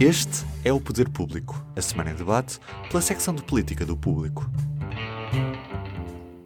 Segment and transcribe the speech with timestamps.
[0.00, 2.58] Este é o Poder Público, a semana em debate
[2.88, 4.50] pela secção de política do Público.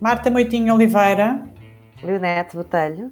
[0.00, 1.42] Marta Moitinho Oliveira.
[2.02, 3.10] Leonete Botelho.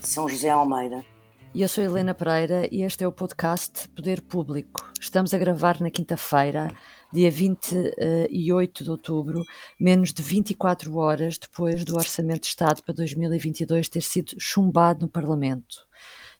[0.00, 1.04] São José Almeida.
[1.52, 4.88] E eu sou Helena Pereira e este é o podcast Poder Público.
[5.00, 6.72] Estamos a gravar na quinta-feira,
[7.12, 9.42] dia 28 de outubro,
[9.78, 15.08] menos de 24 horas depois do Orçamento de Estado para 2022 ter sido chumbado no
[15.10, 15.84] Parlamento.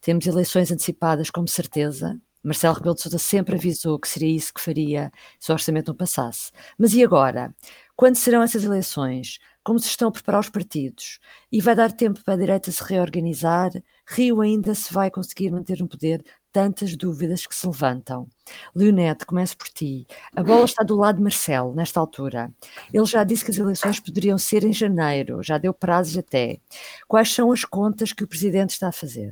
[0.01, 2.17] Temos eleições antecipadas, como certeza.
[2.43, 5.95] Marcelo Rebelo de Sousa sempre avisou que seria isso que faria se o orçamento não
[5.97, 6.51] passasse.
[6.79, 7.55] Mas e agora?
[7.97, 9.39] Quando serão essas eleições?
[9.63, 11.19] Como se estão a preparar os partidos?
[11.53, 13.71] E vai dar tempo para a direita se reorganizar?
[14.07, 16.25] Rio ainda se vai conseguir manter no poder?
[16.51, 18.27] Tantas dúvidas que se levantam.
[18.75, 20.07] Leonete, começo por ti.
[20.35, 22.51] A bola está do lado de Marcelo, nesta altura.
[22.93, 26.59] Ele já disse que as eleições poderiam ser em janeiro, já deu prazos até.
[27.07, 29.31] Quais são as contas que o presidente está a fazer?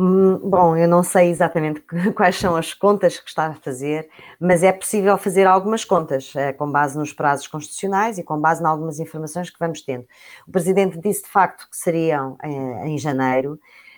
[0.00, 1.82] Hum, bom, eu não sei exatamente
[2.14, 6.52] quais são as contas que está a fazer, mas é possível fazer algumas contas eh,
[6.52, 10.06] com base nos prazos constitucionais e com base em algumas informações que vamos tendo.
[10.46, 13.54] O Presidente disse de facto que seriam em, em janeiro,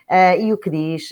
[0.09, 1.11] uh, e o que diz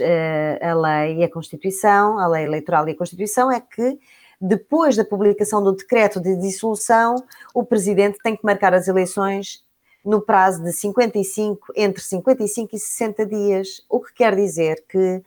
[0.63, 3.99] a lei e a Constituição, a lei eleitoral e a Constituição, é que
[4.41, 7.17] depois da publicação do decreto de dissolução,
[7.53, 9.63] o Presidente tem que marcar as eleições
[10.05, 15.23] no prazo de 55, entre 55 e 60 dias, o que quer dizer que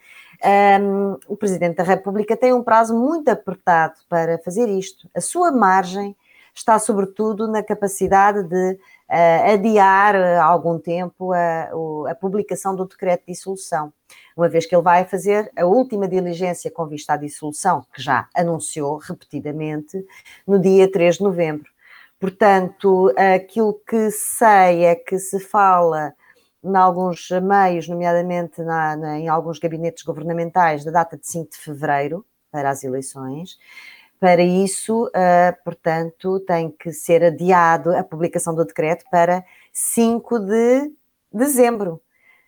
[0.82, 5.10] um, o Presidente da República tem um prazo muito apertado para fazer isto.
[5.16, 6.16] A sua margem
[6.54, 11.70] está, sobretudo, na capacidade de uh, adiar uh, algum tempo a,
[12.10, 13.94] a, publicação do decreto de dissolução,
[14.36, 18.28] uma vez que ele vai fazer a última diligência com vista à dissolução, que já
[18.36, 20.04] anunciou repetidamente,
[20.46, 21.71] no dia 3 de novembro.
[22.22, 26.14] Portanto, aquilo que sei é que se fala
[26.64, 31.58] em alguns meios, nomeadamente na, na, em alguns gabinetes governamentais, da data de 5 de
[31.58, 33.58] fevereiro para as eleições.
[34.20, 39.44] Para isso, uh, portanto, tem que ser adiado a publicação do decreto para
[39.74, 40.92] 5 de
[41.34, 42.00] dezembro.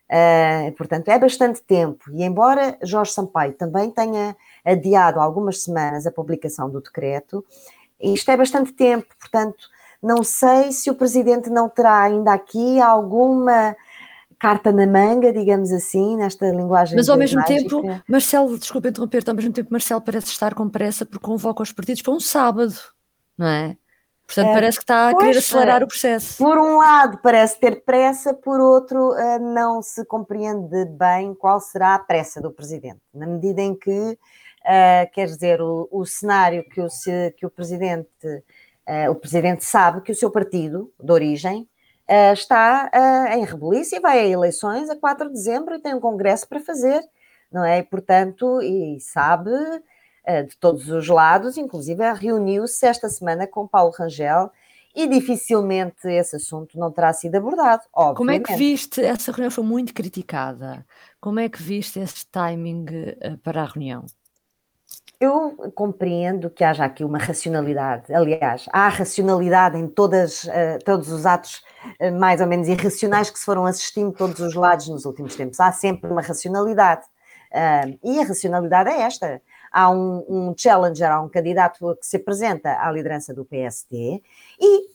[0.07, 2.11] Uh, portanto, é bastante tempo.
[2.11, 7.43] E embora Jorge Sampaio também tenha adiado algumas semanas a publicação do decreto,
[8.03, 9.69] isto é bastante tempo, portanto,
[10.01, 13.75] não sei se o presidente não terá ainda aqui alguma
[14.37, 16.97] carta na manga, digamos assim, nesta linguagem.
[16.97, 17.61] Mas ao mesmo mágica.
[17.61, 21.71] tempo, Marcelo, desculpa interromper, ao mesmo tempo, Marcelo parece estar com pressa porque convoca os
[21.71, 22.75] partidos para um sábado,
[23.37, 23.77] não é?
[24.27, 26.37] Portanto, é, parece que está a querer acelerar o processo.
[26.37, 31.95] Por um lado, parece ter pressa, por outro, eh, não se compreende bem qual será
[31.95, 34.17] a pressa do presidente, na medida em que
[34.63, 36.87] Uh, quer dizer, o, o cenário que o,
[37.35, 41.67] que o presidente, uh, o presidente sabe que o seu partido de origem
[42.09, 42.89] uh, está
[43.33, 46.61] em rebelice e vai a eleições a 4 de dezembro e tem um congresso para
[46.61, 47.01] fazer,
[47.51, 47.79] não é?
[47.79, 49.51] E, portanto, e sabe
[50.47, 54.49] de todos os lados, inclusive reuniu-se esta semana com Paulo Rangel
[54.95, 57.83] e dificilmente esse assunto não terá sido abordado.
[57.93, 58.15] Obviamente.
[58.17, 59.01] Como é que viste?
[59.01, 60.85] Essa reunião foi muito criticada.
[61.19, 62.85] Como é que viste esse timing
[63.43, 64.05] para a reunião?
[65.23, 68.13] Eu compreendo que haja aqui uma racionalidade.
[68.13, 71.63] Aliás, há racionalidade em todas, uh, todos os atos
[71.97, 75.33] uh, mais ou menos irracionais que se foram assistindo de todos os lados nos últimos
[75.33, 75.61] tempos.
[75.61, 77.05] Há sempre uma racionalidade.
[78.03, 79.39] E a racionalidade é esta.
[79.71, 84.23] Há um, um, challenger, há um candidato que se apresenta à liderança do PSD
[84.59, 84.87] e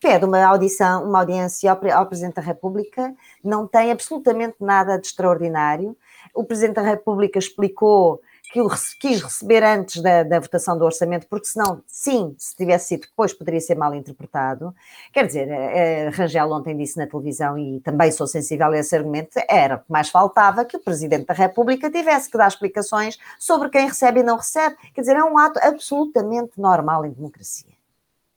[0.00, 3.14] pede uma audição, uma audiência ao Presidente da República,
[3.44, 5.96] não tem absolutamente nada de extraordinário.
[6.34, 8.20] O Presidente da República explicou
[8.52, 8.68] que o
[8.98, 13.32] quis receber antes da, da, votação do orçamento, porque senão, sim, se tivesse sido depois,
[13.32, 14.74] poderia ser mal interpretado.
[15.12, 19.40] Quer dizer, a Rangel ontem disse na televisão, e também sou sensível a esse argumento,
[19.48, 23.68] era o que mais faltava que o Presidente da República tivesse que dar explicações sobre
[23.68, 24.76] quem recebe e não recebe.
[24.94, 27.70] Quer dizer, é um ato absolutamente normal em democracia.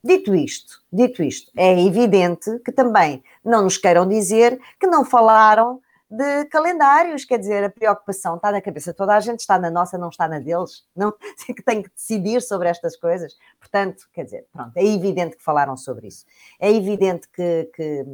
[0.04, 5.82] Dito isto, dito isto, é evidente que também não nos queiram dizer que não falaram
[6.16, 9.98] de calendários, quer dizer, a preocupação está na cabeça toda a gente, está na nossa,
[9.98, 13.36] não está na deles, não que tem que decidir sobre estas coisas.
[13.60, 16.24] Portanto, quer dizer, pronto, é evidente que falaram sobre isso.
[16.60, 18.06] É evidente que, que,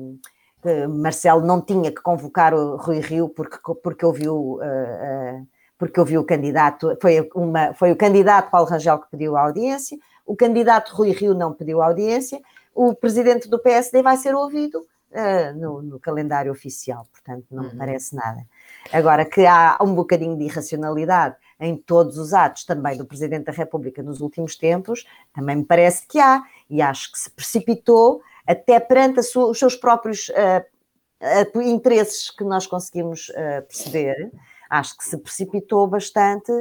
[0.63, 4.35] que Marcelo não tinha que convocar o Rui Rio porque, porque ouviu.
[4.35, 5.47] Uh, uh,
[5.77, 9.97] porque ouviu o candidato, foi, uma, foi o candidato Paulo Rangel que pediu a audiência,
[10.25, 12.41] o candidato Rui Rio não pediu a audiência,
[12.75, 17.69] o presidente do PSD vai ser ouvido uh, no, no, calendário oficial, portanto não uhum.
[17.71, 18.45] me parece nada.
[18.91, 23.51] Agora que há um bocadinho de irracionalidade em todos os atos também do Presidente da
[23.51, 28.79] República nos últimos tempos, também me parece que há, e acho que se precipitou até
[28.79, 33.31] perante sua, os seus próprios uh, uh, interesses que nós conseguimos
[33.67, 34.31] perceber,
[34.69, 36.51] acho que se precipitou bastante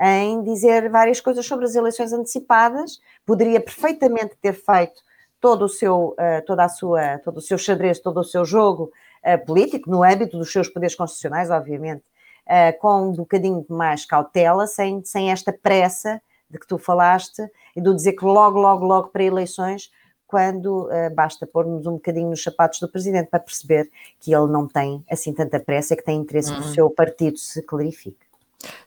[0.00, 5.00] em dizer várias coisas sobre as eleições antecipadas, poderia perfeitamente ter feito
[5.46, 8.90] todo o seu, uh, toda a sua, todo o seu xadrez, todo o seu jogo
[9.24, 12.02] uh, político, no âmbito dos seus poderes constitucionais, obviamente,
[12.48, 16.20] uh, com um bocadinho de mais cautela, sem, sem esta pressa
[16.50, 19.88] de que tu falaste, e do dizer que logo, logo, logo para eleições,
[20.26, 23.88] quando basta pormos um bocadinho nos sapatos do presidente para perceber
[24.18, 26.60] que ele não tem assim tanta pressa e que tem interesse uhum.
[26.60, 28.25] que o seu partido se clarifique.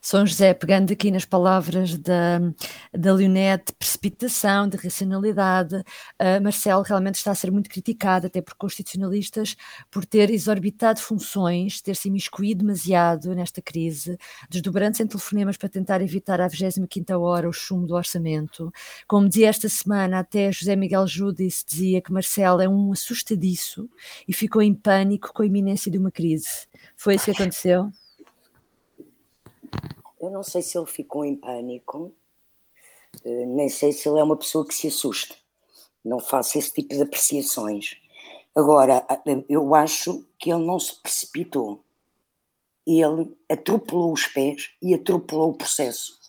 [0.02, 2.40] São José, pegando aqui nas palavras da,
[2.94, 8.56] da Leonete, precipitação, de racionalidade, uh, Marcelo realmente está a ser muito criticado, até por
[8.56, 9.56] constitucionalistas,
[9.92, 14.18] por ter exorbitado funções, ter se imiscuído demasiado nesta crise,
[14.50, 16.90] desdobrando-se em telefonemas para tentar evitar à 25
[17.20, 18.72] hora o chumbo do orçamento.
[19.08, 23.90] Como dizia esta semana, até José Miguel Judice dizia que Marcelo é um assustadiço
[24.28, 26.68] e ficou em pânico com a iminência de uma crise.
[26.96, 27.92] Foi isso que aconteceu?
[30.20, 32.14] Eu não sei se ele ficou em pânico,
[33.24, 35.36] eh, nem sei se ele é uma pessoa que se assusta.
[36.04, 37.98] Não faço esse tipo de apreciações.
[38.56, 39.06] Agora,
[39.48, 41.84] eu acho que ele não se precipitou.
[42.86, 46.20] Ele atropelou os pés e atropelou o processo.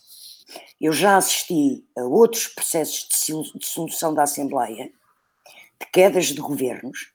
[0.80, 4.92] Eu já assisti a outros processos de dissolução da Assembleia,
[5.80, 7.12] de quedas de governos,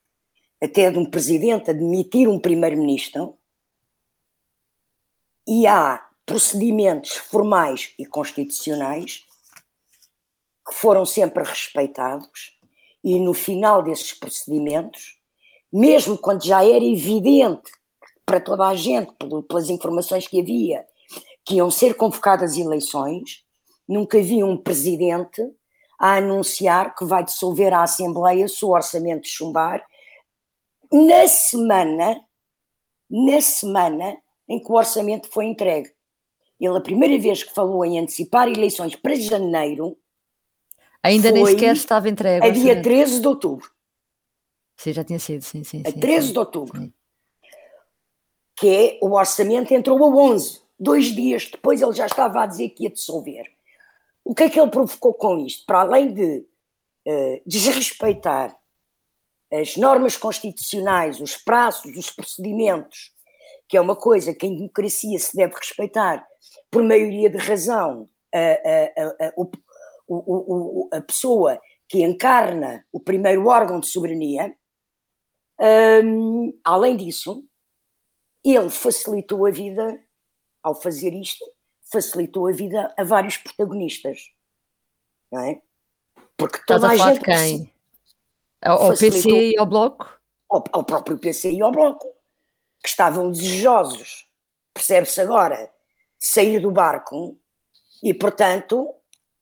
[0.61, 3.37] até de um presidente admitir um primeiro-ministro,
[5.47, 9.23] e há procedimentos formais e constitucionais
[10.67, 12.57] que foram sempre respeitados
[13.03, 15.19] e no final desses procedimentos,
[15.71, 17.71] mesmo quando já era evidente
[18.25, 19.13] para toda a gente,
[19.47, 20.83] pelas informações que havia,
[21.45, 23.45] que iam ser convocadas eleições,
[23.87, 25.41] nunca vi um presidente
[25.99, 29.85] a anunciar que vai dissolver a Assembleia se o orçamento chumbar
[30.91, 32.25] na semana,
[33.09, 34.17] na semana
[34.49, 35.94] em que o orçamento foi entregue.
[36.59, 39.97] Ele, a primeira vez que falou em antecipar eleições para janeiro.
[41.03, 42.45] Ainda nem sequer estava entregue.
[42.45, 43.69] A dia 13 de outubro.
[44.77, 45.83] Sim, já tinha sido, sim, sim.
[45.85, 46.33] A sim, 13 sim.
[46.33, 46.81] de outubro.
[46.81, 46.93] Sim.
[48.57, 50.61] Que é o orçamento entrou a 11.
[50.77, 53.45] Dois dias depois ele já estava a dizer que ia dissolver.
[54.23, 55.65] O que é que ele provocou com isto?
[55.65, 56.45] Para além de
[57.07, 58.57] uh, desrespeitar
[59.51, 63.14] as normas constitucionais, os prazos, os procedimentos,
[63.67, 66.25] que é uma coisa que em democracia se deve respeitar
[66.69, 69.33] por maioria de razão a, a, a,
[70.07, 74.55] o, a pessoa que encarna o primeiro órgão de soberania,
[76.03, 77.43] um, além disso,
[78.43, 79.99] ele facilitou a vida,
[80.61, 81.45] ao fazer isto,
[81.91, 84.31] facilitou a vida a vários protagonistas.
[85.31, 85.61] Não é?
[86.37, 87.23] Porque toda Estás a, a gente.
[87.23, 87.73] quem?
[88.61, 90.05] Ao, PC e ao Bloco?
[90.49, 92.14] Ao, ao próprio PC e ao Bloco,
[92.83, 94.27] que estavam desejosos,
[94.73, 95.73] percebe-se agora,
[96.19, 97.39] sair do barco
[98.03, 98.93] e, portanto,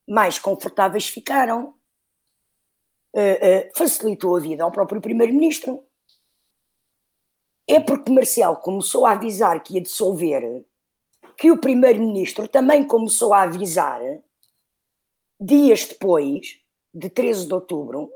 [0.07, 1.75] mais confortáveis ficaram.
[3.15, 5.85] Uh, uh, facilitou a vida ao próprio Primeiro-Ministro.
[7.67, 10.65] É porque Marcelo começou a avisar que ia dissolver,
[11.37, 14.01] que o Primeiro-Ministro também começou a avisar,
[15.39, 16.59] dias depois,
[16.93, 18.11] de 13 de outubro,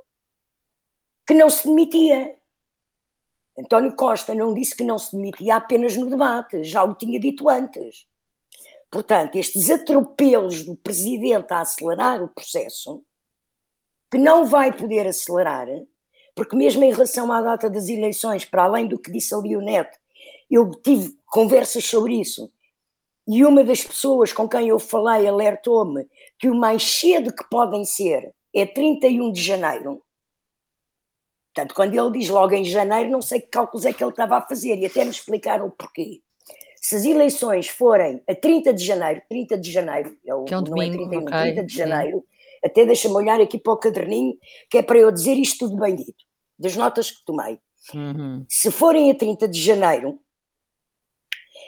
[1.26, 2.37] que não se demitia.
[3.58, 7.50] António Costa não disse que não se demitia apenas no debate, já o tinha dito
[7.50, 8.06] antes.
[8.92, 13.04] Portanto, estes atropelos do presidente a acelerar o processo,
[14.12, 15.68] que não vai poder acelerar,
[16.36, 19.62] porque mesmo em relação à data das eleições, para além do que disse ali o
[19.62, 19.98] Neto,
[20.50, 22.50] eu tive conversas sobre isso,
[23.28, 26.08] e uma das pessoas com quem eu falei alertou-me
[26.40, 30.02] que o mais cedo que podem ser é 31 de janeiro.
[31.58, 34.38] Portanto, quando ele diz logo em janeiro, não sei que cálculos é que ele estava
[34.38, 36.22] a fazer, e até me explicaram o porquê
[36.88, 40.58] se as eleições forem a 30 de janeiro, 30 de janeiro, é o, que é
[40.58, 42.60] um não é domingo, é 31, okay, 30 de janeiro, sim.
[42.64, 44.38] até deixa-me olhar aqui para o caderninho,
[44.70, 46.24] que é para eu dizer isto tudo bem dito,
[46.58, 47.60] das notas que tomei.
[47.94, 48.46] Uhum.
[48.48, 50.18] Se forem a 30 de janeiro,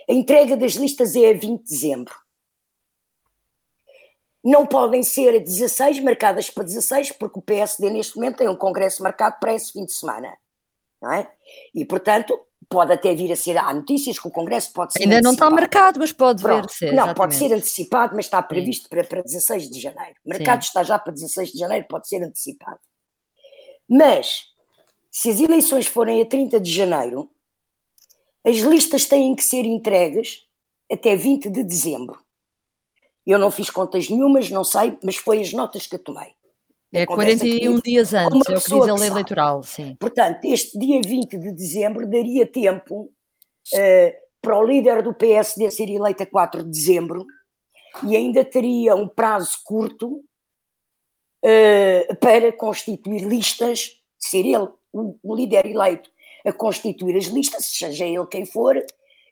[0.10, 2.14] a entrega das listas é a 20 de dezembro.
[4.44, 8.56] Não podem ser a 16, marcadas para 16, porque o PSD neste momento tem um
[8.56, 10.34] congresso marcado para esse fim de semana.
[11.02, 11.30] Não é?
[11.74, 13.58] E, portanto, pode até vir a ser.
[13.58, 15.04] Há notícias que o Congresso pode ser.
[15.04, 16.68] Ainda não está marcado, mas pode Pronto.
[16.68, 16.86] vir ser.
[16.88, 17.18] Não, exatamente.
[17.18, 20.16] pode ser antecipado, mas está previsto para, para 16 de janeiro.
[20.24, 20.68] O mercado Sim.
[20.68, 22.80] está já para 16 de janeiro, pode ser antecipado.
[23.90, 24.44] Mas,
[25.10, 27.30] se as eleições forem a 30 de janeiro,
[28.46, 30.44] as listas têm que ser entregues
[30.92, 32.20] até 20 de dezembro.
[33.26, 36.34] Eu não fiz contas nenhumas, não sei, mas foi as notas que eu tomei.
[36.92, 39.96] É 41 dias antes, é o que diz a lei eleitoral, sim.
[40.00, 43.12] Portanto, este dia 20 de dezembro daria tempo
[43.74, 47.26] uh, para o líder do PSD ser eleito a 4 de dezembro
[48.04, 50.24] e ainda teria um prazo curto
[51.46, 56.10] uh, para constituir listas, ser ele o, o líder eleito
[56.46, 58.84] a constituir as listas, seja ele quem for,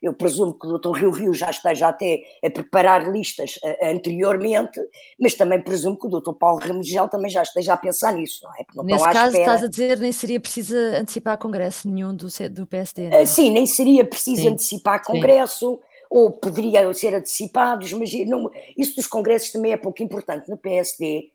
[0.02, 0.92] eu presumo que o Dr.
[0.92, 4.80] Rio Rio já esteja até a preparar listas uh, anteriormente,
[5.18, 6.32] mas também presumo que o Dr.
[6.32, 8.64] Paulo Ramigel também já esteja a pensar nisso, não é?
[8.74, 9.38] Não Nesse caso, espera...
[9.38, 13.22] estás a dizer nem seria preciso antecipar congresso nenhum do, do PSD, não é?
[13.22, 14.48] Uh, sim, nem seria preciso sim.
[14.48, 16.04] antecipar congresso, sim.
[16.10, 21.30] ou poderiam ser antecipados, mas não, isso dos congressos também é pouco importante no PSD,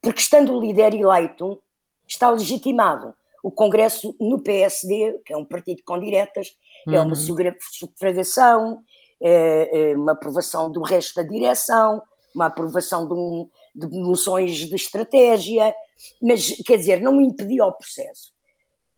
[0.00, 1.60] porque estando o líder eleito,
[2.06, 3.14] está legitimado.
[3.42, 6.94] O congresso no PSD, que é um partido com diretas, uhum.
[6.94, 7.54] é uma uhum.
[7.70, 8.82] sufragação,
[9.20, 12.02] é, é uma aprovação do resto da direção,
[12.34, 15.74] uma aprovação de, um, de moções de estratégia,
[16.20, 18.32] mas quer dizer, não impediu o processo.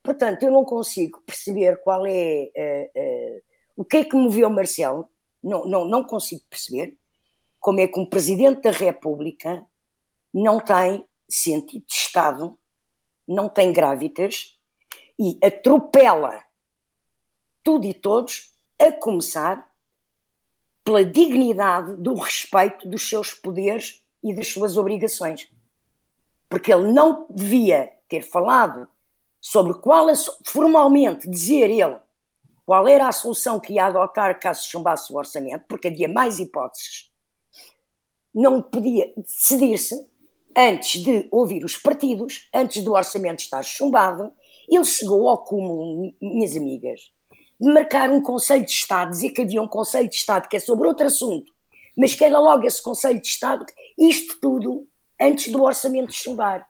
[0.03, 3.43] Portanto, eu não consigo perceber qual é uh, uh,
[3.77, 5.09] o que é que moveu Marcelo,
[5.43, 6.97] não, não, não consigo perceber
[7.61, 9.65] como é que um presidente da República
[10.33, 12.59] não tem sentido de Estado,
[13.27, 14.57] não tem grávidas
[15.19, 16.46] e atropela
[17.67, 19.69] tudo e todos, a começar
[20.85, 25.51] pela dignidade do respeito dos seus poderes e das suas obrigações.
[26.49, 28.89] Porque ele não devia ter falado
[29.41, 30.07] sobre qual,
[30.45, 31.99] formalmente, dizer ele
[32.65, 37.11] qual era a solução que ia adotar caso chumbasse o orçamento, porque havia mais hipóteses.
[38.33, 40.07] Não podia decidir-se
[40.57, 44.33] antes de ouvir os partidos, antes do orçamento estar chumbado.
[44.69, 47.16] Ele chegou ao cúmulo, minhas amigas,
[47.61, 50.61] de marcar um Conselho de Estado, dizer que havia um Conselho de Estado que é
[50.61, 51.51] sobre outro assunto,
[51.97, 53.65] mas que era logo esse Conselho de Estado,
[53.99, 54.87] isto tudo
[55.21, 56.67] antes do orçamento chumbar.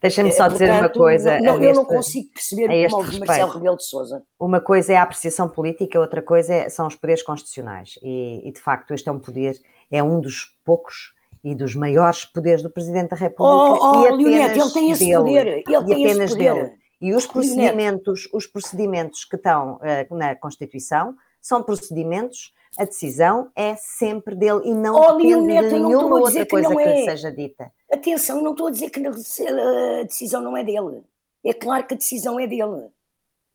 [0.00, 1.40] Deixa-me só dizer Portanto, uma coisa.
[1.40, 4.22] Não, eu não consigo perceber como o Marcelo Rebelo de Sousa.
[4.38, 7.98] Uma coisa é a apreciação política, outra coisa é, são os poderes constitucionais.
[8.02, 9.58] E, e, de facto, este é um poder,
[9.90, 13.84] é um dos poucos e dos maiores poderes do Presidente da República.
[13.84, 15.46] Oh, oh Leonete, ele tem esse dele, poder.
[15.46, 16.54] Ele tem esse poder.
[16.54, 16.72] Dele.
[17.00, 23.76] E os procedimentos, os procedimentos que estão uh, na Constituição são procedimentos, a decisão é
[23.76, 27.04] sempre dele e não oh, depende Leonete, de nenhuma outra coisa que, que lhe é.
[27.04, 27.72] seja dita.
[27.90, 31.04] Atenção, não estou a dizer que a decisão não é dele.
[31.44, 32.88] É claro que a decisão é dele.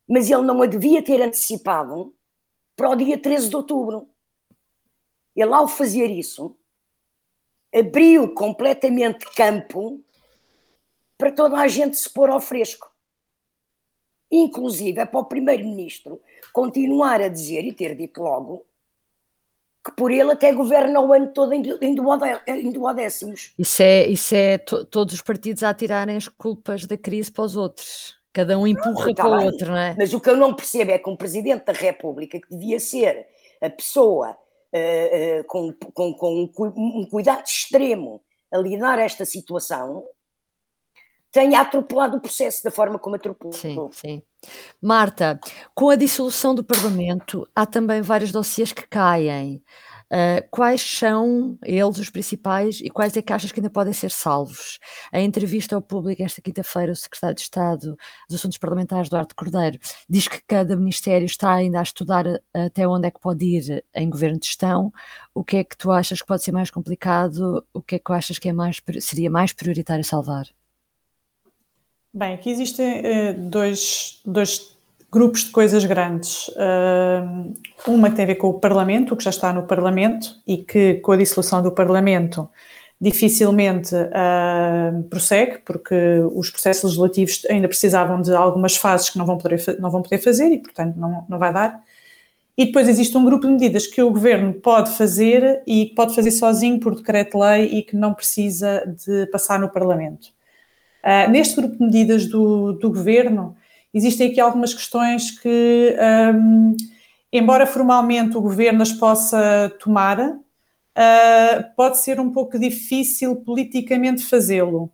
[0.08, 2.14] Mas ele não a devia ter antecipado
[2.76, 4.08] para o dia 13 de outubro.
[5.34, 6.56] Ele, ao fazer isso,
[7.74, 10.02] abriu completamente campo
[11.18, 12.91] para toda a gente se pôr ao fresco
[14.32, 16.20] inclusive é para o primeiro-ministro
[16.52, 18.64] continuar a dizer e ter dito logo
[19.84, 23.52] que por ele até governa o ano todo em duodécimos.
[23.58, 27.56] Isso é, isso é todos os partidos a atirarem as culpas da crise para os
[27.56, 28.16] outros.
[28.32, 29.94] Cada um empurra não, tá para o outro, não é?
[29.98, 33.26] Mas o que eu não percebo é que um Presidente da República, que devia ser
[33.60, 38.22] a pessoa uh, uh, com, com, com um cuidado extremo
[38.52, 40.04] a lidar esta situação,
[41.32, 43.54] tenha atropelado o processo da forma como atropelou.
[43.54, 44.22] Sim, sim.
[44.80, 45.40] Marta,
[45.74, 49.62] com a dissolução do Parlamento, há também vários dossiês que caem.
[50.12, 54.10] Uh, quais são eles os principais e quais é que achas que ainda podem ser
[54.10, 54.78] salvos?
[55.10, 57.96] A entrevista ao público esta quinta-feira, o secretário de Estado
[58.28, 63.08] dos Assuntos Parlamentares, Duarte Cordeiro, diz que cada ministério está ainda a estudar até onde
[63.08, 64.92] é que pode ir em governo de gestão.
[65.34, 67.64] O que é que tu achas que pode ser mais complicado?
[67.72, 70.44] O que é que achas que é mais, seria mais prioritário salvar?
[72.14, 74.76] Bem, aqui existem uh, dois, dois
[75.10, 76.48] grupos de coisas grandes.
[76.48, 77.54] Uh,
[77.86, 80.58] uma que tem a ver com o Parlamento, o que já está no Parlamento e
[80.58, 82.46] que com a dissolução do Parlamento
[83.00, 85.94] dificilmente uh, prossegue, porque
[86.34, 90.18] os processos legislativos ainda precisavam de algumas fases que não vão poder, não vão poder
[90.18, 91.82] fazer e, portanto, não, não vai dar.
[92.58, 96.30] E depois existe um grupo de medidas que o governo pode fazer e pode fazer
[96.30, 100.28] sozinho por decreto-lei e que não precisa de passar no Parlamento.
[101.04, 103.56] Uh, neste grupo de medidas do, do, governo,
[103.92, 105.96] existem aqui algumas questões que,
[106.34, 106.76] um,
[107.32, 114.92] embora formalmente o governo as possa tomar, uh, pode ser um pouco difícil politicamente fazê-lo.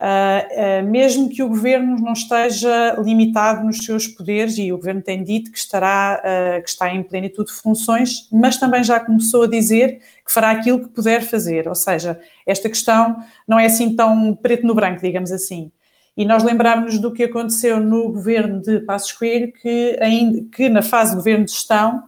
[0.00, 5.02] Uh, uh, mesmo que o governo não esteja limitado nos seus poderes, e o governo
[5.02, 9.42] tem dito que, estará, uh, que está em plenitude de funções, mas também já começou
[9.42, 11.68] a dizer que fará aquilo que puder fazer.
[11.68, 15.70] Ou seja, esta questão não é assim tão preto no branco, digamos assim.
[16.16, 20.80] E nós lembrarmos do que aconteceu no governo de Passos Coelho, que, ainda, que na
[20.80, 22.04] fase de governo de gestão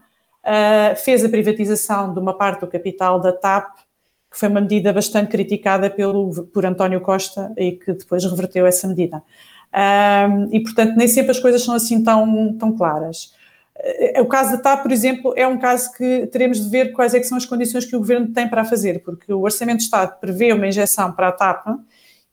[1.04, 3.76] fez a privatização de uma parte do capital da TAP
[4.32, 8.88] que foi uma medida bastante criticada pelo, por António Costa e que depois reverteu essa
[8.88, 9.22] medida.
[9.74, 13.34] Um, e, portanto, nem sempre as coisas são assim tão, tão claras.
[13.76, 17.14] Eh, o caso da TAP, por exemplo, é um caso que teremos de ver quais
[17.14, 20.18] é são as condições que o Governo tem para fazer, porque o Orçamento de Estado
[20.18, 21.66] prevê uma injeção para a TAP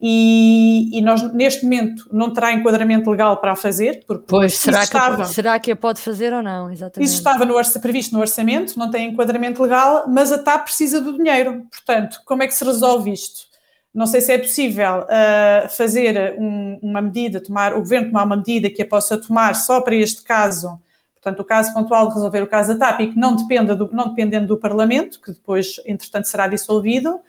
[0.02, 4.06] e, e, nós, neste momento, não terá enquadramento legal para a fazer.
[4.08, 6.72] Porque pois, será, estava, que, será que a pode fazer ou não?
[6.72, 7.06] Exatamente.
[7.06, 11.18] Isso estava no, previsto no orçamento, não tem enquadramento legal, mas a TAP precisa do
[11.18, 11.66] dinheiro.
[11.70, 13.50] Portanto, como é que se resolve isto?
[13.94, 18.38] Não sei se é possível uh, fazer um, uma medida, tomar, o governo tomar uma
[18.38, 20.80] medida que a possa tomar só para este caso,
[21.16, 23.90] portanto, o caso pontual de resolver o caso da TAP e que não, dependa do,
[23.92, 27.20] não dependendo do Parlamento, que depois, entretanto, será dissolvido.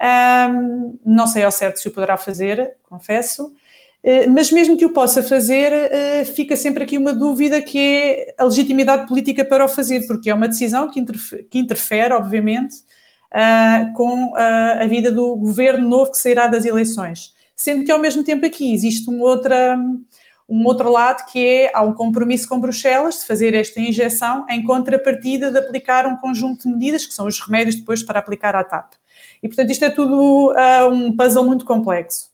[0.00, 4.92] Um, não sei ao certo se o poderá fazer, confesso, uh, mas mesmo que o
[4.92, 9.68] possa fazer, uh, fica sempre aqui uma dúvida que é a legitimidade política para o
[9.68, 12.76] fazer, porque é uma decisão que interfere, que interfere obviamente,
[13.32, 17.34] uh, com a vida do governo novo que sairá das eleições.
[17.54, 19.78] Sendo que, ao mesmo tempo, aqui existe um, outra,
[20.46, 24.62] um outro lado que é, há um compromisso com Bruxelas de fazer esta injeção em
[24.62, 28.62] contrapartida de aplicar um conjunto de medidas, que são os remédios depois para aplicar à
[28.62, 28.92] TAP.
[29.46, 32.30] E, portanto, isto é tudo uh, um puzzle muito complexo.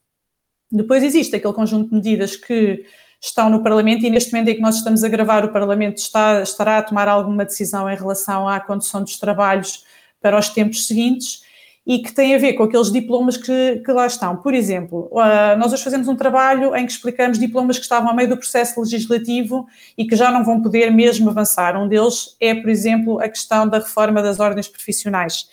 [0.71, 2.87] Depois existe aquele conjunto de medidas que
[3.21, 6.41] estão no Parlamento e neste momento em que nós estamos a gravar, o Parlamento está,
[6.41, 9.85] estará a tomar alguma decisão em relação à condução dos trabalhos
[10.23, 11.43] para os tempos seguintes
[11.87, 14.37] e que tem a ver com aqueles diplomas que, que lá estão.
[14.37, 18.15] Por exemplo, uh, nós hoje fazemos um trabalho em que explicamos diplomas que estavam a
[18.15, 19.67] meio do processo legislativo
[19.99, 21.77] e que já não vão poder mesmo avançar.
[21.77, 25.47] Um deles é, por exemplo, a questão da reforma das ordens profissionais.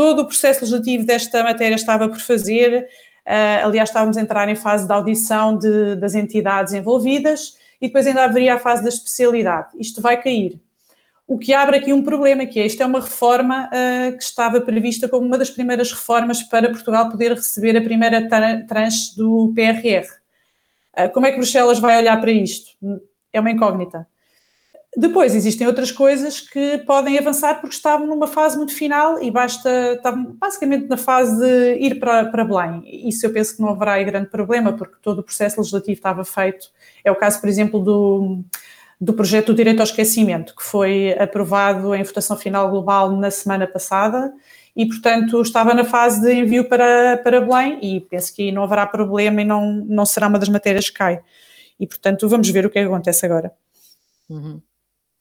[0.00, 2.88] Todo o processo legislativo desta matéria estava por fazer,
[3.26, 8.06] uh, aliás, estávamos a entrar em fase de audição de, das entidades envolvidas e depois
[8.06, 9.68] ainda haveria a fase da especialidade.
[9.78, 10.58] Isto vai cair
[11.26, 14.58] o que abre aqui um problema, que é isto é uma reforma uh, que estava
[14.62, 18.26] prevista como uma das primeiras reformas para Portugal poder receber a primeira
[18.66, 20.06] tranche do PRR.
[20.06, 20.08] Uh,
[20.94, 22.70] ah, como é que Bruxelas vai olhar para isto?
[23.30, 24.08] É uma incógnita.
[24.96, 29.94] Depois existem outras coisas que podem avançar porque estavam numa fase muito final e basta,
[29.94, 32.82] estavam basicamente na fase de ir para, para Belém.
[33.08, 36.70] Isso eu penso que não haverá grande problema porque todo o processo legislativo estava feito.
[37.04, 38.42] É o caso, por exemplo, do,
[39.00, 43.68] do projeto do direito ao esquecimento, que foi aprovado em votação final global na semana
[43.68, 44.32] passada
[44.74, 48.86] e, portanto, estava na fase de envio para, para Belém e penso que não haverá
[48.86, 51.20] problema e não, não será uma das matérias que cai.
[51.78, 53.52] E, portanto, vamos ver o que, é acontece agora.
[54.28, 54.60] Uhum.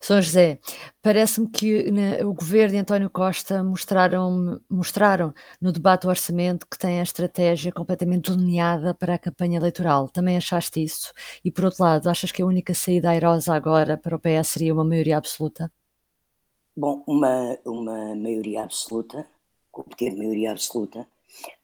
[0.01, 0.59] São José,
[1.01, 6.79] parece-me que né, o governo de António Costa mostraram, mostraram no debate do orçamento que
[6.79, 10.07] tem a estratégia completamente delineada para a campanha eleitoral.
[10.07, 11.11] Também achaste isso?
[11.43, 14.73] E por outro lado, achas que a única saída airosa agora para o PS seria
[14.73, 15.69] uma maioria absoluta?
[16.75, 19.27] Bom, uma, uma maioria absoluta,
[19.73, 21.05] obter maioria absoluta,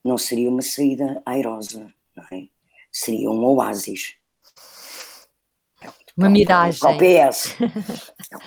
[0.04, 1.94] não seria uma saída airosa,
[2.32, 2.48] é?
[2.92, 4.18] Seria um oásis
[6.18, 6.80] uma miragem.
[6.80, 7.56] Para o PS.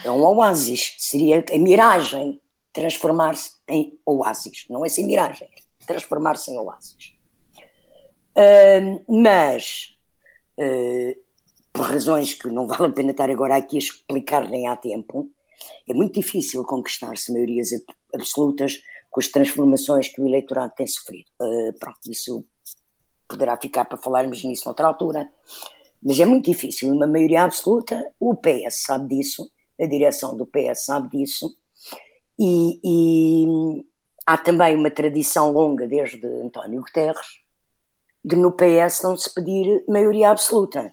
[0.04, 0.94] é um oásis.
[0.98, 2.40] Seria a miragem
[2.72, 4.64] transformar-se em oásis.
[4.70, 5.48] Não é sem miragem,
[5.86, 7.12] transformar-se em oásis.
[8.36, 9.88] Uh, mas,
[10.58, 11.14] uh,
[11.72, 15.28] por razões que não vale a pena estar agora aqui a explicar nem há tempo,
[15.88, 17.70] é muito difícil conquistar-se maiorias
[18.14, 21.26] absolutas com as transformações que o eleitorado tem sofrido.
[21.40, 22.44] Uh, pronto, isso
[23.28, 25.28] poderá ficar para falarmos nisso noutra altura.
[26.02, 30.84] Mas é muito difícil, uma maioria absoluta, o PS sabe disso, a direção do PS
[30.84, 31.56] sabe disso,
[32.38, 33.84] e, e
[34.24, 37.40] há também uma tradição longa, desde António Guterres,
[38.24, 40.92] de no PS não se pedir maioria absoluta,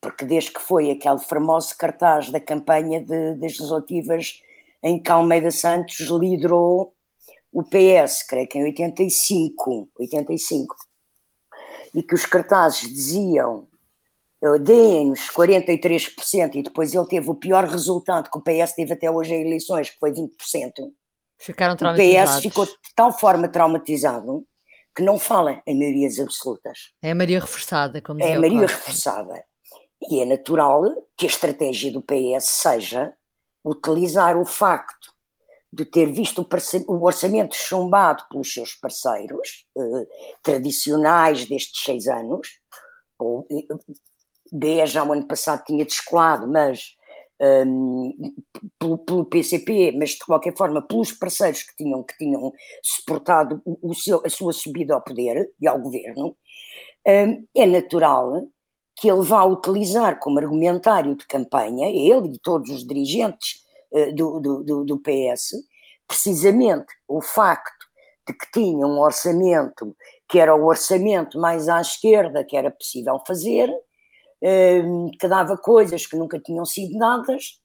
[0.00, 4.40] porque desde que foi aquele famoso cartaz da campanha de, das legislativas
[4.82, 6.94] em que Almeida Santos liderou
[7.52, 10.76] o PS, creio que em 85, 85,
[11.94, 13.66] e que os cartazes diziam
[14.60, 19.34] deem-nos 43% e depois ele teve o pior resultado que o PS teve até hoje
[19.34, 20.28] em eleições, que foi 20%.
[21.38, 22.30] Ficaram traumatizados.
[22.30, 24.46] O PS ficou de tal forma traumatizado
[24.94, 26.90] que não fala em maiorias absolutas.
[27.00, 29.44] É a maioria reforçada, como É a maioria reforçada.
[30.10, 30.82] E é natural
[31.16, 33.12] que a estratégia do PS seja
[33.64, 35.12] utilizar o facto
[35.72, 36.46] de ter visto
[36.88, 40.06] o orçamento chumbado pelos seus parceiros eh,
[40.42, 42.48] tradicionais destes seis anos,
[43.18, 43.46] ou,
[44.52, 46.96] 10 já o ano passado tinha descolado, mas
[47.40, 48.12] um,
[48.78, 53.90] pelo, pelo, PCP, mas de qualquer forma pelos parceiros que tinham, que tinham suportado o,
[53.90, 56.36] o seu, a sua subida ao poder e ao governo,
[57.06, 58.48] um, é natural
[58.96, 64.40] que ele vá utilizar como argumentário de campanha, ele e todos os dirigentes uh, do,
[64.40, 65.54] do, do, PS,
[66.06, 67.86] precisamente o facto
[68.26, 69.96] de que tinha um orçamento
[70.28, 73.72] que era o orçamento mais à esquerda que era possível fazer,
[74.40, 77.60] que dava coisas que nunca tinham sido dadas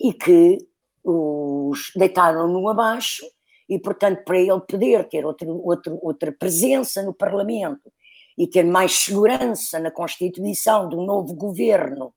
[0.00, 0.58] e que
[1.04, 3.24] os deitaram-no abaixo
[3.68, 7.92] e, portanto, para ele poder ter outro, outro, outra presença no Parlamento
[8.36, 12.12] e ter mais segurança na constituição do novo governo,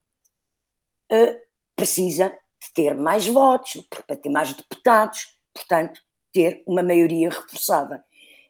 [1.11, 1.39] uh,
[1.75, 5.99] precisa de ter mais votos, para ter mais deputados, portanto,
[6.31, 8.03] ter uma maioria reforçada.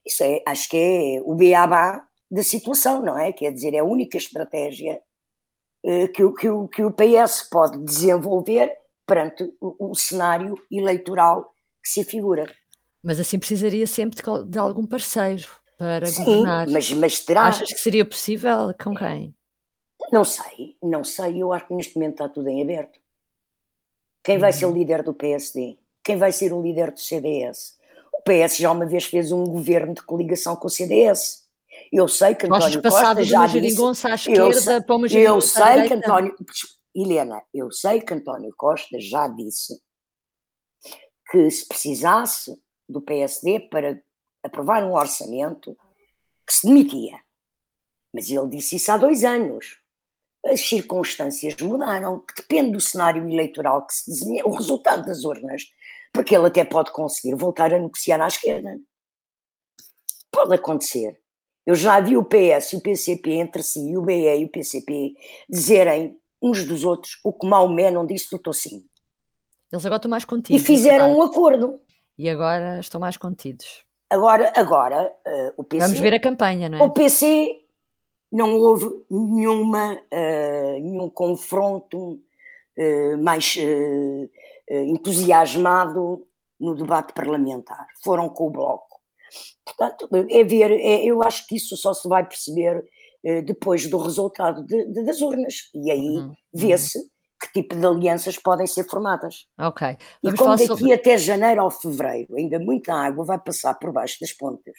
[0.06, 3.34] Isso é, acho que é o beabá da situação, não é?
[3.34, 5.01] Quer dizer, é a única estratégia
[5.84, 8.72] que, que, o, que o PS pode desenvolver
[9.06, 12.50] perante o, o cenário eleitoral que se figura.
[13.04, 16.69] Mas assim precisaria sempre de, de algum parceiro para Sim, governar.
[16.69, 17.48] mas, mas terá.
[17.48, 18.74] Achas que seria possível?
[18.82, 19.36] Com quem?
[20.12, 21.41] Não sei, não sei.
[21.41, 23.00] Eu acho que neste momento está tudo em aberto.
[24.24, 25.78] Quem vai ser o líder do PSD?
[26.02, 27.78] Quem vai ser o líder do CDS?
[28.13, 31.42] O PS já uma vez fez um governo de coligação com o CDS.
[31.95, 34.08] Eu sei que António Costa já disse...
[34.08, 36.36] à esquerda sei, para uma Eu sei que António...
[36.95, 39.79] Helena, eu sei que António Costa já disse
[41.29, 44.01] que se precisasse do PSD para
[44.41, 45.77] aprovar um orçamento
[46.47, 47.19] que se demitia.
[48.12, 49.79] Mas ele disse isso há dois anos.
[50.45, 55.63] As circunstâncias mudaram, que depende do cenário eleitoral que se desenha, o resultado das urnas,
[56.12, 58.79] porque ele até pode conseguir voltar a negociar à esquerda.
[60.32, 61.22] Pode acontecer.
[61.65, 65.13] Eu já vi o PS e o PCP entre si, o BE e o PCP,
[65.49, 68.84] dizerem uns dos outros o que Maomé não disse do Tocinho.
[69.71, 70.62] Eles agora estão mais contidos.
[70.62, 71.80] E fizeram um acordo.
[72.17, 73.84] E agora estão mais contidos.
[74.10, 75.86] Agora, agora uh, o PC.
[75.86, 76.84] Vamos ver a campanha, não é?
[76.84, 77.62] O PC
[78.32, 82.19] não houve nenhuma, uh, nenhum confronto
[82.78, 83.58] uh, mais
[84.69, 86.28] entusiasmado
[86.60, 87.88] no debate parlamentar.
[88.04, 88.92] Foram com o Bloco.
[89.65, 92.84] Portanto, é ver, é, eu acho que isso só se vai perceber
[93.46, 95.69] depois do resultado de, de, das urnas.
[95.74, 96.34] E aí uhum.
[96.54, 97.06] vê-se uhum
[97.43, 99.46] que tipo de alianças podem ser formadas.
[99.60, 99.98] Ok.
[100.22, 100.93] Vamos e como daqui sobre...
[100.93, 104.74] até janeiro ou fevereiro ainda muita água vai passar por baixo das pontes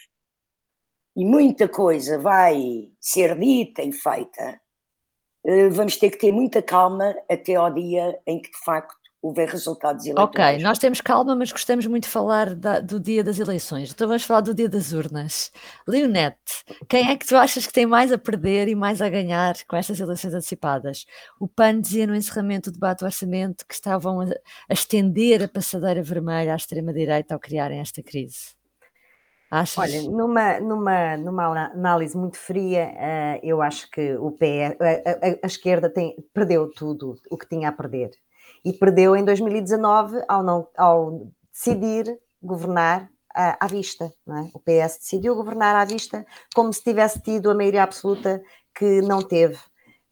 [1.17, 4.61] e muita coisa vai ser dita e feita,
[5.47, 9.49] eh, vamos ter que ter muita calma até ao dia em que de facto houver
[9.49, 10.57] resultados eleitorais.
[10.57, 13.91] Ok, nós temos calma, mas gostamos muito de falar da, do dia das eleições.
[13.91, 15.51] Então vamos falar do dia das urnas.
[15.89, 19.55] Leonete, quem é que tu achas que tem mais a perder e mais a ganhar
[19.67, 21.07] com estas eleições antecipadas?
[21.41, 25.49] O PAN dizia no encerramento do debate do orçamento que estavam a, a estender a
[25.49, 28.53] passadeira vermelha à extrema-direita ao criarem esta crise.
[29.51, 29.79] Achas?
[29.79, 35.39] Olha, numa, numa, numa análise muito fria, uh, eu acho que o PE, a, a,
[35.45, 38.11] a esquerda tem, perdeu tudo o que tinha a perder
[38.65, 44.07] e perdeu em 2019 ao, não, ao decidir governar à, à vista.
[44.29, 44.51] É?
[44.55, 46.25] O PS decidiu governar à vista
[46.55, 48.43] como se tivesse tido a maioria absoluta
[48.75, 49.59] que não teve.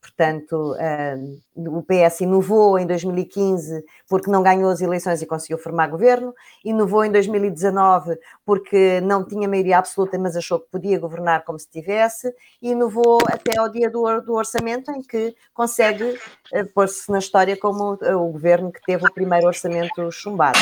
[0.02, 5.86] Portanto, uh, o PS inovou em 2015 porque não ganhou as eleições e conseguiu formar
[5.86, 6.34] governo,
[6.64, 11.68] inovou em 2019 porque não tinha maioria absoluta, mas achou que podia governar como se
[11.68, 17.20] tivesse, e inovou até ao dia do, do orçamento, em que consegue uh, pôr-se na
[17.20, 20.58] história como o, o governo que teve o primeiro orçamento chumbado.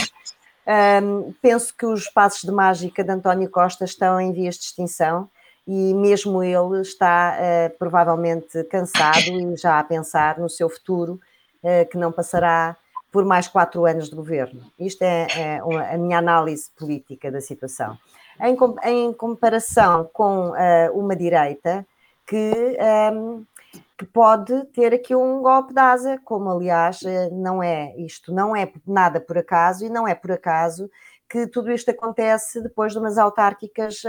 [1.02, 5.30] Um, penso que os passos de mágica de António Costa estão em vias de extinção
[5.72, 11.20] e mesmo ele está uh, provavelmente cansado e já a pensar no seu futuro,
[11.62, 12.76] uh, que não passará
[13.12, 14.64] por mais quatro anos de governo.
[14.76, 17.96] Isto é, é uma, a minha análise política da situação.
[18.40, 18.56] Em,
[18.90, 21.86] em comparação com uh, uma direita
[22.26, 23.46] que, um, ehm,
[23.96, 28.68] que pode ter aqui um golpe de asa, como aliás não é, isto não é
[28.84, 30.90] nada por acaso e não é por acaso
[31.28, 34.02] que tudo isto acontece depois de umas autárquicas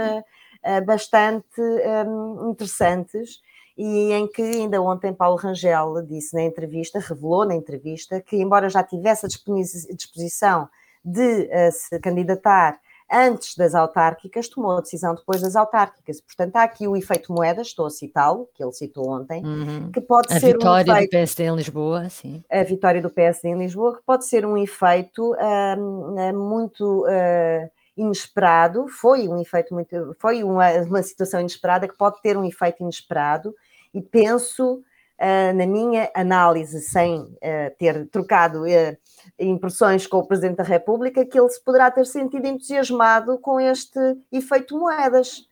[0.84, 3.40] bastante um, interessantes
[3.76, 8.68] e em que ainda ontem Paulo Rangel disse na entrevista, revelou na entrevista, que embora
[8.68, 10.68] já tivesse a disposição
[11.04, 12.78] de uh, se candidatar
[13.10, 16.20] antes das autárquicas, tomou a decisão depois das autárquicas.
[16.20, 19.90] Portanto, há aqui o efeito moeda, estou a citá-lo, que ele citou ontem, uhum.
[19.92, 20.66] que pode a ser um efeito...
[20.66, 22.44] A vitória do PSD em Lisboa, sim.
[22.50, 27.04] A vitória do PSD em Lisboa, que pode ser um efeito uh, muito...
[27.04, 32.44] Uh, inesperado, foi um efeito muito, foi uma, uma situação inesperada que pode ter um
[32.44, 33.54] efeito inesperado
[33.92, 34.76] e penso
[35.22, 38.96] uh, na minha análise, sem uh, ter trocado uh,
[39.38, 43.98] impressões com o Presidente da República, que ele se poderá ter sentido entusiasmado com este
[44.30, 45.46] efeito moedas,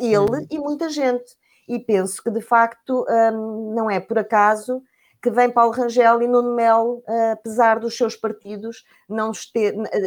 [0.00, 0.46] ele uhum.
[0.50, 1.34] e muita gente.
[1.66, 4.80] E penso que de facto um, não é por acaso
[5.24, 9.32] que vem Paulo Rangel e Nuno Melo, apesar dos seus partidos não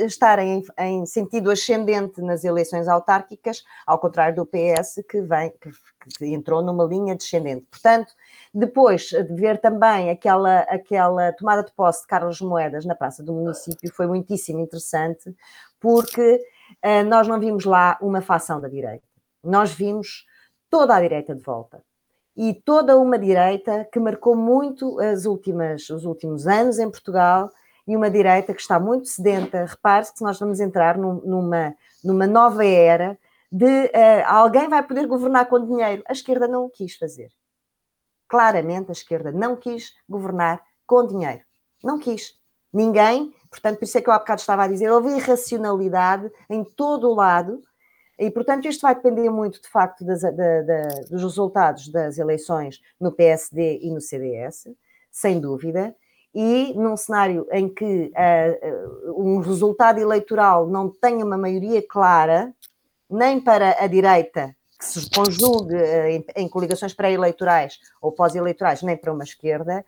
[0.06, 6.62] estarem em, sentido ascendente nas eleições autárquicas, ao contrário do PS, que, vem, que, entrou
[6.62, 7.66] numa linha descendente.
[7.66, 8.14] Portanto,
[8.54, 13.34] depois de ver também aquela, aquela tomada de posse de Carlos Moedas na Praça do
[13.34, 15.36] Município, foi muitíssimo interessante,
[15.80, 16.40] porque
[16.86, 19.08] uh, nós não vimos lá uma facção da direita.
[19.44, 20.28] Nós vimos
[20.70, 21.82] toda a direita de volta.
[22.38, 27.50] E toda uma direita que marcou muito as últimas, os últimos anos em Portugal
[27.88, 29.66] e uma direita que está muito sedenta.
[29.66, 33.18] Repare-se que nós vamos entrar num, numa, numa nova era
[33.52, 36.04] de uh, alguém vai poder governar com dinheiro.
[36.08, 37.30] A esquerda não o quis fazer
[38.28, 41.44] claramente a esquerda não quis governar com dinheiro.
[41.84, 42.38] Não quis.
[42.72, 46.64] Ninguém, portanto, por isso é que eu há bocado estava a dizer, houve irracionalidade em
[46.64, 47.62] todo o lado,
[48.18, 52.82] e portanto isto vai depender muito, de facto, das, da, da, dos resultados das eleições
[53.00, 54.68] no PSD e no CDS,
[55.12, 55.96] sem dúvida,
[56.34, 62.54] e num cenário em que uh, uh, um resultado eleitoral não tenha uma maioria clara,
[63.10, 68.96] nem para a direita que se conjugue eh, em, em coligações pré-eleitorais ou pós-eleitorais, nem
[68.96, 69.84] para uma esquerda,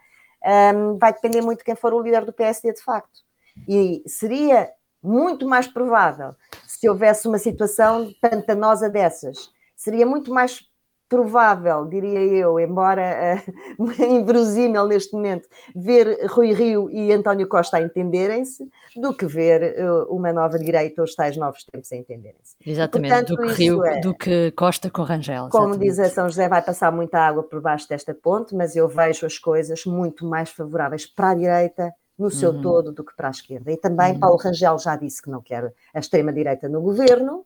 [0.73, 3.19] um, vai depender muito de quem for o líder do PSD de facto.
[3.67, 6.35] E seria muito mais provável
[6.79, 9.49] se houvesse uma situação pantanosa dessas.
[9.75, 10.61] Seria muito mais
[11.09, 13.43] provável, diria eu, embora
[13.77, 18.63] uh, inverosímil neste momento, ver Rui Rio e António Costa a entenderem-se,
[18.95, 22.55] do que ver uh, uma nova direita ou os tais novos tempos a entenderem-se.
[22.65, 25.49] Exatamente, Portanto, do, que Rio, é, do que Costa com Rangel.
[25.49, 28.87] Como diz a São José, vai passar muita água por baixo desta ponte, mas eu
[28.87, 32.61] vejo as coisas muito mais favoráveis para a direita no seu uhum.
[32.61, 33.71] todo do que para a esquerda.
[33.71, 34.19] E também uhum.
[34.19, 37.45] Paulo Rangel já disse que não quer a extrema-direita no governo,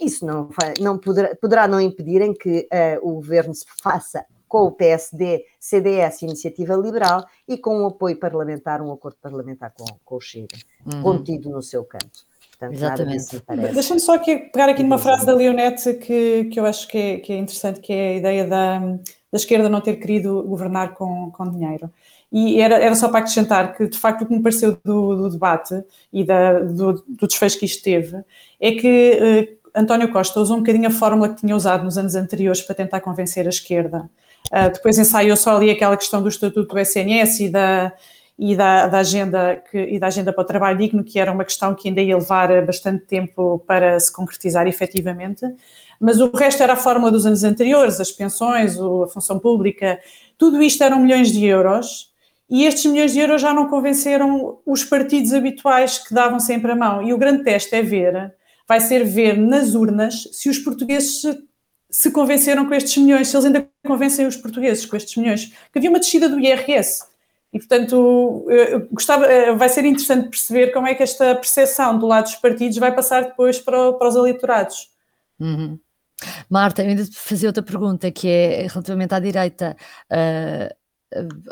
[0.00, 0.48] isso não,
[0.80, 5.44] não poderá, poderá não impedir em que uh, o governo se faça com o PSD,
[5.58, 10.56] CDS Iniciativa Liberal e com um apoio parlamentar, um acordo parlamentar com, com o Chega,
[10.86, 11.02] uhum.
[11.02, 12.24] contido no seu canto.
[12.58, 13.74] Portanto, Exatamente.
[13.74, 17.18] Deixa-me só aqui, pegar aqui numa frase da Leonete que, que eu acho que é,
[17.18, 18.98] que é interessante, que é a ideia da, da
[19.34, 21.90] esquerda não ter querido governar com, com dinheiro.
[22.32, 25.30] E era, era só para acrescentar que, de facto, o que me pareceu do, do
[25.30, 28.22] debate e da, do, do desfecho que isto teve
[28.60, 32.14] é que uh, António Costa usou um bocadinho a fórmula que tinha usado nos anos
[32.14, 34.10] anteriores para tentar convencer a esquerda.
[34.46, 37.92] Uh, depois ensaiou só ali aquela questão do estatuto do SNS e da,
[38.36, 41.44] e da, da, agenda que, e da agenda para o trabalho digno, que era uma
[41.44, 45.46] questão que ainda ia levar bastante tempo para se concretizar efetivamente.
[46.00, 49.98] Mas o resto era a fórmula dos anos anteriores, as pensões, a função pública,
[50.36, 52.14] tudo isto eram milhões de euros
[52.48, 56.76] e estes milhões de euros já não convenceram os partidos habituais que davam sempre a
[56.76, 57.02] mão.
[57.02, 58.34] E o grande teste é ver
[58.68, 61.22] vai ser ver nas urnas se os portugueses
[61.88, 65.52] se, convenceram com estes milhões, se eles ainda convencem os portugueses com estes milhões.
[65.72, 67.04] Que havia uma descida do IRS.
[67.52, 68.44] E, portanto,
[68.90, 72.76] gostava, eh, vai ser interessante perceber como é que esta percepção do lado dos partidos
[72.76, 74.90] vai passar depois para, para os eleitorados.
[75.38, 75.78] Uhum.
[76.50, 79.76] Marta, eu ainda te fazer outra pergunta que é relativamente à direita.
[80.10, 80.74] Uh,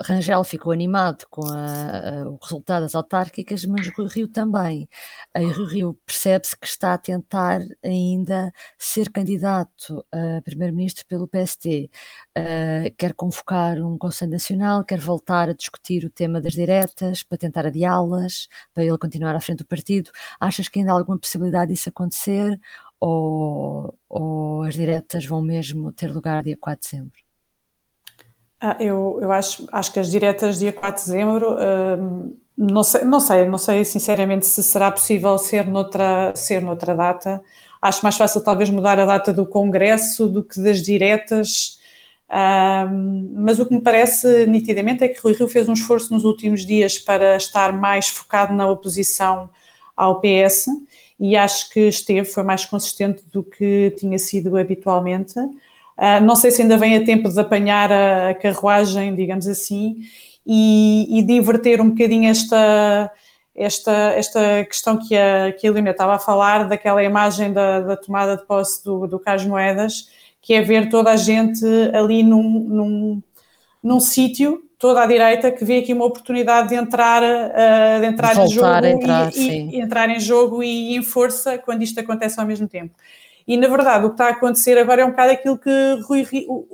[0.00, 4.88] Rangel ficou animado com a, a, o resultado das autárquicas, mas Rui Rio também.
[5.36, 11.90] E Rui Rio percebe-se que está a tentar ainda ser candidato a primeiro-ministro pelo PST.
[12.36, 17.38] Uh, quer convocar um Conselho Nacional, quer voltar a discutir o tema das diretas, para
[17.38, 20.10] tentar adiá-las, para ele continuar à frente do partido.
[20.40, 22.60] Achas que ainda há alguma possibilidade disso acontecer?
[23.00, 27.23] Ou, ou as diretas vão mesmo ter lugar dia 4 de dezembro?
[28.66, 33.04] Ah, eu, eu acho, acho que as diretas dia 4 de dezembro, uh, não, sei,
[33.04, 37.42] não sei, não sei sinceramente se será possível ser noutra, ser noutra data.
[37.82, 41.78] Acho mais fácil talvez mudar a data do Congresso do que das diretas.
[42.30, 42.88] Uh,
[43.34, 46.64] mas o que me parece nitidamente é que Rui Rio fez um esforço nos últimos
[46.64, 49.50] dias para estar mais focado na oposição
[49.94, 50.68] ao PS
[51.20, 55.34] e acho que esteve, foi mais consistente do que tinha sido habitualmente.
[55.96, 59.98] Uh, não sei se ainda vem a tempo de apanhar a, carruagem, digamos assim,
[60.46, 63.10] e, e, de inverter um bocadinho esta,
[63.54, 67.96] esta, esta questão que a, que a Helena estava a falar, daquela imagem da, da
[67.96, 70.08] tomada de posse do, do Cas Moedas,
[70.42, 73.22] que é ver toda a gente ali num, num,
[73.82, 78.36] num sítio, toda a direita, que vê aqui uma oportunidade de entrar, uh, de entrar
[78.36, 82.46] em jogo entrar, e, e, entrar em jogo e em força quando isto acontece ao
[82.46, 82.94] mesmo tempo.
[83.46, 86.26] E, na verdade, o que está a acontecer agora é um bocado aquilo que Rui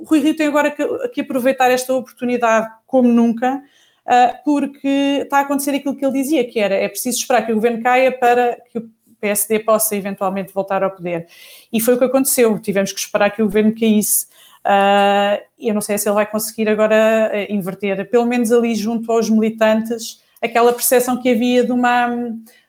[0.05, 3.61] Rui Rio tem agora que, que aproveitar esta oportunidade como nunca,
[4.05, 7.51] uh, porque está a acontecer aquilo que ele dizia, que era, é preciso esperar que
[7.51, 11.27] o governo caia para que o PSD possa eventualmente voltar ao poder.
[11.71, 14.27] E foi o que aconteceu, tivemos que esperar que o governo caísse.
[14.65, 19.11] Uh, eu não sei se ele vai conseguir agora uh, inverter, pelo menos ali junto
[19.11, 22.09] aos militantes, aquela percepção que havia de uma,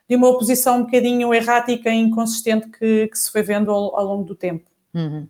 [0.09, 4.05] de uma oposição um bocadinho errática e inconsistente que, que se foi vendo ao, ao
[4.05, 4.69] longo do tempo.
[4.93, 5.27] Uhum.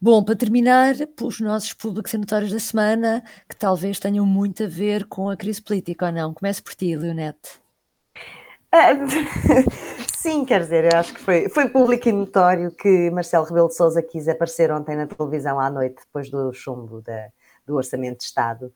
[0.00, 5.06] Bom, para terminar, os nossos públicos notórios da semana, que talvez tenham muito a ver
[5.06, 6.34] com a crise política ou não.
[6.34, 7.62] Comece por ti, Leonete.
[8.70, 8.92] Ah,
[10.14, 13.76] sim, quer dizer, eu acho que foi, foi público e notório que Marcelo Rebelo de
[13.76, 17.28] Sousa quis aparecer ontem na televisão à noite, depois do chumbo da,
[17.66, 18.72] do Orçamento de Estado,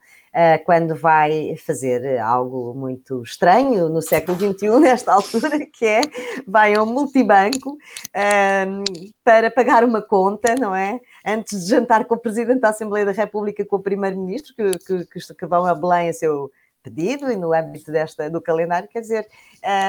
[0.64, 6.01] quando vai fazer algo muito estranho no século XXI, nesta altura, que é,
[6.46, 11.01] vai ao multibanco uh, para pagar uma conta, não é?
[11.25, 15.35] Antes de jantar com o Presidente da Assembleia da República, com o Primeiro-Ministro, que, que,
[15.35, 16.51] que, vão a Belém a seu
[16.83, 19.27] pedido e no âmbito desta, do calendário, quer dizer,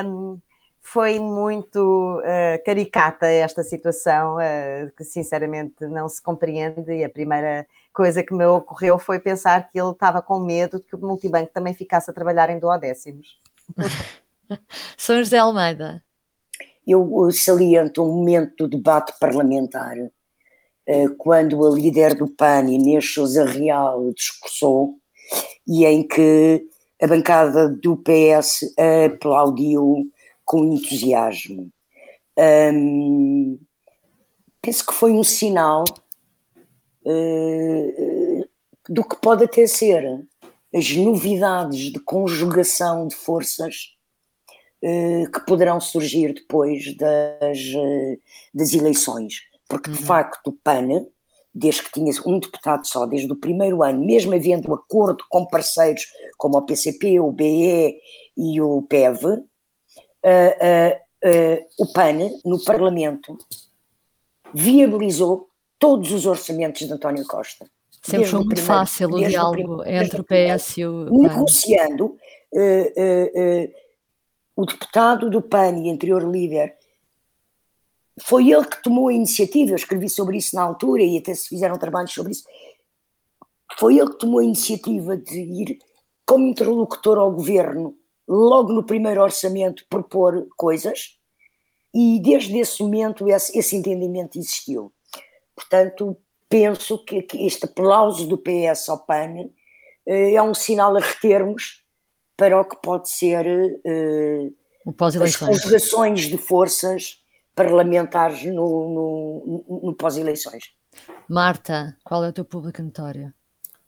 [0.06, 0.40] um,
[0.82, 7.68] foi muito uh, caricata esta situação, uh, que sinceramente não se compreende, e a primeira
[7.98, 11.52] coisa que me ocorreu foi pensar que ele estava com medo de que o multibanco
[11.52, 13.42] também ficasse a trabalhar em duodécimos.
[14.96, 16.04] São José Almeida.
[16.86, 23.44] Eu saliento um momento do debate parlamentar, uh, quando a líder do PAN, Inês Sousa
[23.44, 25.00] Real, discursou,
[25.68, 26.64] e em que
[27.02, 28.76] a bancada do PS
[29.08, 30.06] aplaudiu
[30.46, 31.72] com entusiasmo.
[32.38, 33.60] Um,
[34.62, 35.84] penso que foi um sinal
[37.08, 38.50] uh,
[38.89, 40.06] do que pode até ser
[40.74, 43.96] as novidades de conjugação de forças
[44.84, 48.20] uh, que poderão surgir depois das, uh,
[48.54, 49.41] das eleições.
[49.70, 50.06] Porque, de uhum.
[50.06, 51.06] facto, o PAN
[51.54, 55.43] desde que tinha um deputado só, desde o primeiro ano, mesmo havendo um acordo com
[55.43, 56.06] parceiros
[56.38, 58.00] como o PCP, o BE
[58.38, 59.43] e o PEV,
[61.80, 63.36] o PAN, no Parlamento,
[64.54, 67.70] viabilizou todos os orçamentos de António Costa.
[68.02, 71.22] Sempre foi muito primeiro, fácil o diálogo o entre o PS e o PAN.
[71.22, 72.18] Negociando,
[74.56, 76.76] o deputado do PAN e anterior líder
[78.22, 81.50] foi ele que tomou a iniciativa, eu escrevi sobre isso na altura e até se
[81.50, 82.46] fizeram trabalhos sobre isso.
[83.78, 85.78] Foi ele que tomou a iniciativa de ir
[86.26, 87.96] como interlocutor ao governo,
[88.28, 91.20] logo no primeiro orçamento, propor coisas,
[91.94, 94.92] e desde esse momento esse, esse entendimento existiu.
[95.58, 96.15] Portanto,
[96.48, 99.50] penso que, que, este aplauso do PS ao PAN
[100.06, 101.84] eh, é um sinal a retermos
[102.38, 104.52] para o que pode ser eh,
[105.24, 107.17] as conjugações de forças
[107.56, 110.65] parlamentares no, no, no pós-eleições.
[111.28, 113.34] Marta, qual é o teu público notório?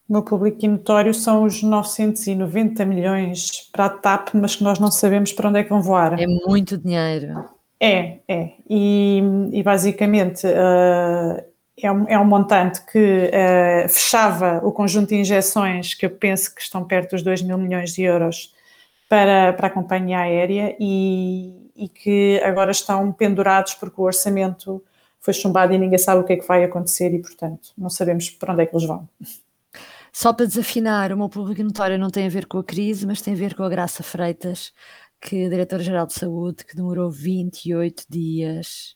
[0.10, 4.89] O meu público notório são os 990 milhões para a TAP, mas que nós não
[4.89, 6.19] sabemos para onde é que vão voar.
[6.19, 7.45] É muito dinheiro.
[7.79, 8.53] É, é.
[8.67, 9.21] E,
[9.53, 11.48] e basicamente uh,
[11.81, 12.97] é, um, é um montante que
[13.29, 17.57] uh, fechava o conjunto de injeções que eu penso que estão perto dos 2 mil
[17.57, 18.53] milhões de euros
[19.07, 24.83] para, para a companhia aérea e, e que agora estão pendurados porque o orçamento
[25.19, 28.29] foi chumbado e ninguém sabe o que é que vai acontecer e, portanto, não sabemos
[28.29, 29.07] para onde é que eles vão.
[30.11, 33.21] Só para desafinar, o meu público notório não tem a ver com a crise, mas
[33.21, 34.73] tem a ver com a Graça Freitas,
[35.21, 38.95] que é diretora-geral de saúde, que demorou 28 dias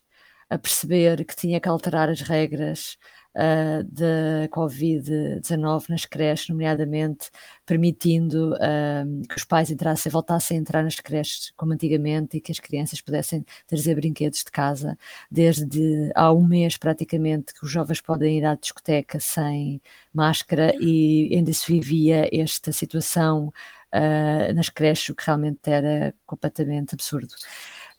[0.50, 2.98] a perceber que tinha que alterar as regras
[3.36, 7.30] uh, da Covid-19 nas creches, nomeadamente
[7.66, 12.52] permitindo uh, que os pais entrassem, voltassem a entrar nas creches como antigamente e que
[12.52, 14.98] as crianças pudessem trazer brinquedos de casa.
[15.30, 19.82] Desde há um mês, praticamente, que os jovens podem ir à discoteca sem
[20.14, 23.52] máscara e ainda se vivia esta situação
[23.94, 27.34] uh, nas creches, o que realmente era completamente absurdo.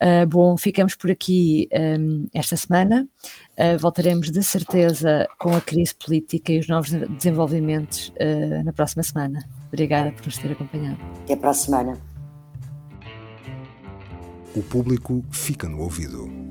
[0.04, 3.08] Uh, bom, ficamos por aqui um, esta semana.
[3.58, 9.02] Uh, voltaremos de certeza com a crise política e os novos desenvolvimentos uh, na próxima
[9.02, 9.42] semana.
[9.68, 10.98] Obrigada por nos ter acompanhado.
[11.22, 11.98] Até para a semana.
[14.54, 16.43] O público fica no ouvido.